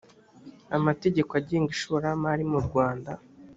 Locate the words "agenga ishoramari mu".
1.39-2.59